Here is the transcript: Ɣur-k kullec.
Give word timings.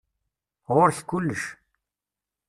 Ɣur-k 0.75 0.99
kullec. 1.09 1.43